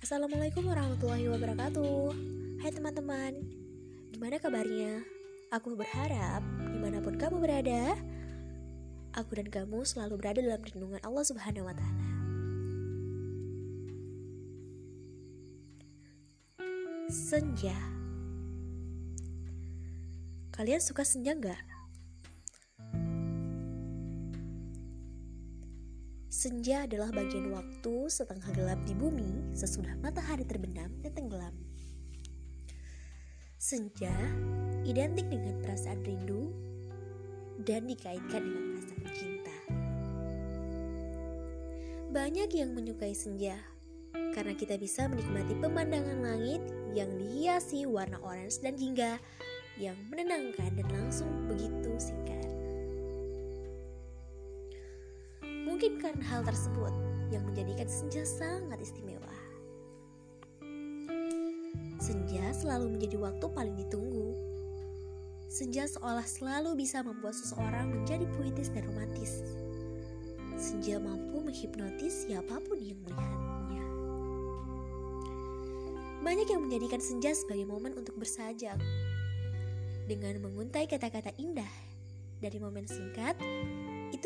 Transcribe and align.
Assalamualaikum 0.00 0.72
warahmatullahi 0.72 1.28
wabarakatuh 1.28 2.16
Hai 2.64 2.72
teman-teman 2.72 3.36
Gimana 4.08 4.40
kabarnya? 4.40 5.04
Aku 5.52 5.76
berharap 5.76 6.40
di 6.72 6.80
mana 6.80 7.04
pun 7.04 7.20
kamu 7.20 7.36
berada 7.36 7.92
Aku 9.12 9.36
dan 9.36 9.52
kamu 9.52 9.84
selalu 9.84 10.16
berada 10.16 10.40
dalam 10.40 10.64
lindungan 10.64 11.04
Allah 11.04 11.24
subhanahu 11.28 11.68
wa 11.68 11.76
ta'ala 11.76 12.08
Senja 17.12 17.76
Kalian 20.56 20.80
suka 20.80 21.04
senja 21.04 21.36
nggak? 21.36 21.75
Senja 26.46 26.86
adalah 26.86 27.10
bagian 27.10 27.50
waktu 27.50 28.06
setengah 28.06 28.54
gelap 28.54 28.78
di 28.86 28.94
bumi 28.94 29.50
sesudah 29.50 29.98
matahari 29.98 30.46
terbenam 30.46 30.94
dan 31.02 31.10
tenggelam. 31.10 31.50
Senja 33.58 34.14
identik 34.86 35.26
dengan 35.26 35.58
perasaan 35.58 36.06
rindu 36.06 36.54
dan 37.66 37.90
dikaitkan 37.90 38.46
dengan 38.46 38.62
perasaan 38.78 39.06
cinta. 39.10 39.56
Banyak 42.14 42.50
yang 42.54 42.78
menyukai 42.78 43.18
senja 43.18 43.58
karena 44.30 44.54
kita 44.54 44.78
bisa 44.78 45.10
menikmati 45.10 45.58
pemandangan 45.58 46.30
langit 46.30 46.62
yang 46.94 47.10
dihiasi 47.18 47.90
warna 47.90 48.22
orange 48.22 48.62
dan 48.62 48.78
jingga 48.78 49.18
yang 49.82 49.98
menenangkan 50.14 50.70
dan 50.78 50.86
langsung 50.94 51.50
begitu 51.50 51.90
singkat. 51.98 52.35
Mungkin 55.76 56.00
karena 56.00 56.24
hal 56.32 56.40
tersebut 56.40 56.88
yang 57.28 57.44
menjadikan 57.44 57.84
senja 57.84 58.24
sangat 58.24 58.80
istimewa. 58.80 59.28
Senja 62.00 62.48
selalu 62.56 62.96
menjadi 62.96 63.20
waktu 63.20 63.44
paling 63.52 63.76
ditunggu. 63.84 64.32
Senja 65.52 65.84
seolah 65.84 66.24
selalu 66.24 66.80
bisa 66.80 67.04
membuat 67.04 67.36
seseorang 67.36 67.92
menjadi 67.92 68.24
puitis 68.40 68.72
dan 68.72 68.88
romantis. 68.88 69.44
Senja 70.56 70.96
mampu 70.96 71.44
menghipnotis 71.44 72.24
siapa 72.24 72.56
pun 72.64 72.80
yang 72.80 72.96
melihatnya. 73.04 73.84
Banyak 76.24 76.56
yang 76.56 76.64
menjadikan 76.64 77.04
senja 77.04 77.36
sebagai 77.36 77.68
momen 77.68 77.92
untuk 78.00 78.16
bersajak. 78.16 78.80
Dengan 80.08 80.40
menguntai 80.40 80.88
kata-kata 80.88 81.36
indah 81.36 81.68
dari 82.40 82.56
momen 82.64 82.88
singkat, 82.88 83.36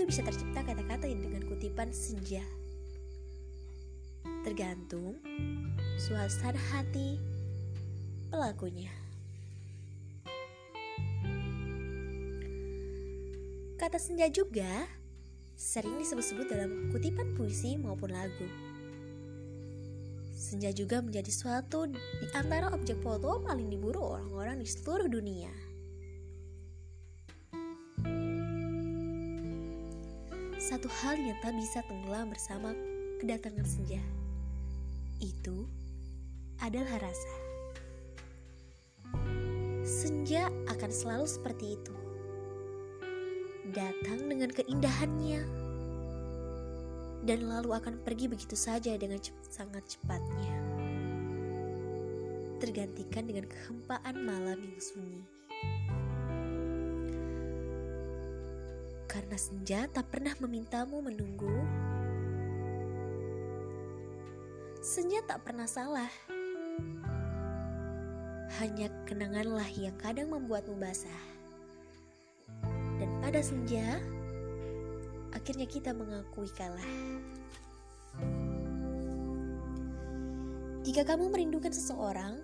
itu 0.00 0.08
bisa 0.16 0.24
tercipta 0.24 0.64
kata-kata 0.64 1.04
yang 1.04 1.20
dengan 1.20 1.44
kutipan 1.44 1.92
senja. 1.92 2.40
Tergantung 4.48 5.20
suasana 6.00 6.56
hati 6.72 7.20
pelakunya. 8.32 8.88
Kata 13.76 14.00
senja 14.00 14.32
juga 14.32 14.88
sering 15.60 16.00
disebut-sebut 16.00 16.48
dalam 16.48 16.88
kutipan 16.88 17.36
puisi 17.36 17.76
maupun 17.76 18.16
lagu. 18.16 18.48
Senja 20.32 20.72
juga 20.72 21.04
menjadi 21.04 21.28
suatu 21.28 21.84
di 21.92 22.00
antara 22.32 22.72
objek 22.72 23.04
foto 23.04 23.44
paling 23.44 23.68
diburu 23.68 24.00
orang-orang 24.16 24.64
di 24.64 24.68
seluruh 24.72 25.12
dunia. 25.12 25.69
Satu 30.70 30.86
hal 31.02 31.18
yang 31.18 31.34
tak 31.42 31.58
bisa 31.58 31.82
tenggelam 31.90 32.30
bersama 32.30 32.70
kedatangan 33.18 33.66
senja. 33.66 33.98
Itu 35.18 35.66
adalah 36.62 37.02
rasa. 37.02 37.34
Senja 39.82 40.46
akan 40.70 40.90
selalu 40.94 41.26
seperti 41.26 41.74
itu. 41.74 41.94
Datang 43.74 44.30
dengan 44.30 44.54
keindahannya 44.54 45.42
dan 47.26 47.50
lalu 47.50 47.74
akan 47.74 47.98
pergi 48.06 48.30
begitu 48.30 48.54
saja 48.54 48.94
dengan 48.94 49.18
sangat 49.50 49.82
cepatnya. 49.90 50.54
Tergantikan 52.62 53.26
dengan 53.26 53.50
kehempaan 53.50 54.22
malam 54.22 54.62
yang 54.62 54.78
sunyi. 54.78 55.19
Karena 59.20 59.36
senja 59.36 59.84
tak 59.92 60.08
pernah 60.08 60.32
memintamu 60.40 61.04
menunggu. 61.04 61.52
Senja 64.80 65.20
tak 65.28 65.44
pernah 65.44 65.68
salah. 65.68 66.08
Hanya 68.64 68.88
kenanganlah 69.04 69.68
yang 69.76 69.92
kadang 70.00 70.32
membuatmu 70.32 70.72
basah. 70.80 71.20
Dan 72.96 73.12
pada 73.20 73.44
senja, 73.44 74.00
akhirnya 75.36 75.68
kita 75.68 75.92
mengakui 75.92 76.48
kalah. 76.56 76.92
Jika 80.80 81.04
kamu 81.04 81.28
merindukan 81.28 81.76
seseorang, 81.76 82.40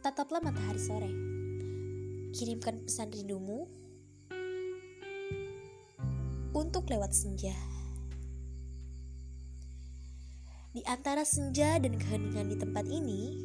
tataplah 0.00 0.40
matahari 0.40 0.80
sore. 0.80 1.12
Kirimkan 2.32 2.88
pesan 2.88 3.12
rindumu 3.12 3.83
untuk 6.54 6.86
lewat 6.86 7.10
senja. 7.10 7.52
Di 10.74 10.82
antara 10.86 11.26
senja 11.26 11.78
dan 11.78 11.98
keheningan 11.98 12.50
di 12.50 12.56
tempat 12.58 12.86
ini, 12.86 13.38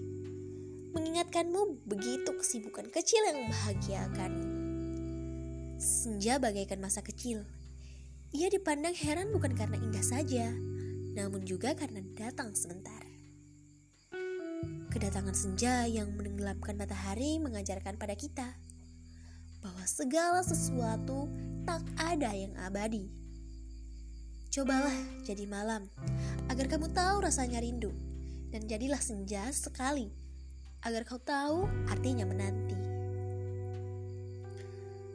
mengingatkanmu 0.93 1.85
begitu 1.85 2.33
kesibukan 2.37 2.89
kecil 2.89 3.21
yang 3.29 3.45
membahagiakan. 3.45 4.31
Senja 5.77 6.41
bagaikan 6.41 6.81
masa 6.81 7.05
kecil. 7.05 7.45
Ia 8.33 8.49
dipandang 8.49 8.93
heran 8.93 9.33
bukan 9.33 9.57
karena 9.57 9.77
indah 9.77 10.05
saja, 10.05 10.53
namun 11.17 11.45
juga 11.45 11.73
karena 11.73 12.01
datang 12.13 12.53
sebentar. 12.53 13.01
Kedatangan 14.89 15.37
senja 15.37 15.85
yang 15.85 16.13
menenggelamkan 16.17 16.73
matahari 16.77 17.37
mengajarkan 17.37 17.97
pada 18.01 18.17
kita 18.17 18.57
bahwa 19.61 19.85
segala 19.85 20.41
sesuatu 20.41 21.29
tak 21.63 21.83
ada 21.99 22.31
yang 22.35 22.53
abadi. 22.63 23.09
Cobalah 24.49 24.97
jadi 25.21 25.45
malam, 25.45 25.85
agar 26.49 26.65
kamu 26.65 26.89
tahu 26.89 27.21
rasanya 27.21 27.61
rindu, 27.61 27.93
dan 28.49 28.65
jadilah 28.65 28.97
senja 28.97 29.45
sekali, 29.53 30.09
agar 30.81 31.05
kau 31.05 31.21
tahu 31.21 31.69
artinya 31.85 32.25
menanti. 32.25 32.73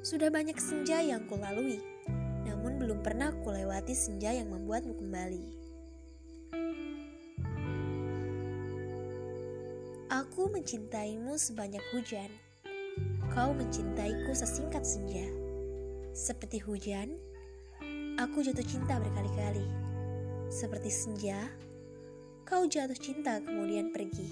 Sudah 0.07 0.31
banyak 0.31 0.55
senja 0.61 1.03
yang 1.03 1.27
kulalui, 1.27 1.83
namun 2.47 2.79
belum 2.79 3.03
pernah 3.03 3.35
kulewati 3.43 3.97
senja 3.97 4.31
yang 4.31 4.55
membuatmu 4.55 4.95
kembali. 5.03 5.45
Aku 10.15 10.47
mencintaimu 10.47 11.35
sebanyak 11.35 11.83
hujan, 11.91 12.31
kau 13.35 13.51
mencintaiku 13.51 14.31
sesingkat 14.31 14.87
senja. 14.87 15.44
Seperti 16.15 16.63
hujan, 16.63 17.19
aku 18.23 18.47
jatuh 18.47 18.63
cinta 18.63 19.03
berkali-kali. 19.03 19.67
Seperti 20.47 20.87
senja, 20.87 21.51
kau 22.47 22.71
jatuh 22.71 22.95
cinta 22.95 23.43
kemudian 23.43 23.91
pergi. 23.91 24.31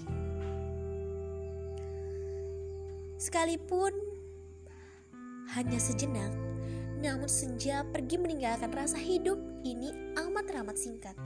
Sekalipun 3.19 3.91
hanya 5.51 5.75
sejenak, 5.75 6.31
namun 7.03 7.27
senja 7.27 7.83
pergi 7.91 8.15
meninggalkan 8.15 8.71
rasa 8.71 8.95
hidup 8.95 9.35
ini 9.67 9.91
amat 10.23 10.55
ramat 10.55 10.79
singkat. 10.79 11.19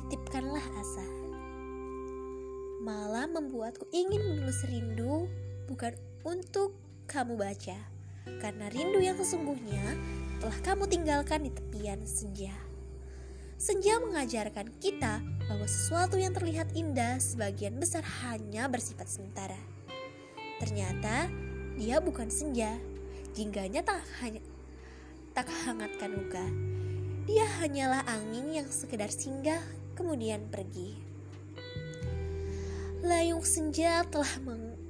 Titipkanlah 0.00 0.64
asa. 0.80 1.04
Malam 2.80 3.36
membuatku 3.36 3.92
ingin 3.92 4.24
menulis 4.24 4.64
rindu 4.64 5.28
bukan 5.68 5.92
untuk 6.24 6.72
kamu 7.04 7.36
baca 7.36 7.91
karena 8.42 8.66
rindu 8.74 8.98
yang 8.98 9.14
sesungguhnya 9.14 9.94
telah 10.42 10.58
kamu 10.66 10.90
tinggalkan 10.90 11.46
di 11.46 11.54
tepian 11.54 12.02
senja. 12.02 12.50
Senja 13.54 14.02
mengajarkan 14.02 14.74
kita 14.82 15.22
bahwa 15.46 15.70
sesuatu 15.70 16.18
yang 16.18 16.34
terlihat 16.34 16.74
indah 16.74 17.22
sebagian 17.22 17.78
besar 17.78 18.02
hanya 18.26 18.66
bersifat 18.66 19.06
sementara. 19.06 19.54
Ternyata 20.58 21.30
dia 21.78 22.02
bukan 22.02 22.26
senja, 22.26 22.74
jingganya 23.38 23.86
tak 23.86 24.02
hanya 24.18 24.42
tak 25.30 25.46
hangatkan 25.62 26.10
luka. 26.10 26.42
Dia 27.30 27.46
hanyalah 27.62 28.02
angin 28.10 28.50
yang 28.50 28.66
sekedar 28.66 29.14
singgah 29.14 29.62
kemudian 29.94 30.50
pergi. 30.50 30.98
Layung 33.06 33.46
senja 33.46 34.02
telah 34.10 34.42
meng 34.42 34.81